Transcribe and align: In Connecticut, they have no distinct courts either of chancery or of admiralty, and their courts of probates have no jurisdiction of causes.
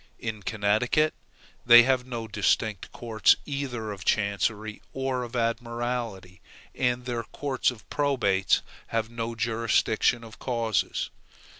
In 0.17 0.41
Connecticut, 0.41 1.13
they 1.63 1.83
have 1.83 2.07
no 2.07 2.27
distinct 2.27 2.91
courts 2.91 3.35
either 3.45 3.91
of 3.91 4.03
chancery 4.03 4.81
or 4.93 5.21
of 5.21 5.35
admiralty, 5.35 6.41
and 6.73 7.05
their 7.05 7.21
courts 7.21 7.69
of 7.69 7.87
probates 7.91 8.61
have 8.87 9.11
no 9.11 9.35
jurisdiction 9.35 10.23
of 10.23 10.39
causes. 10.39 11.11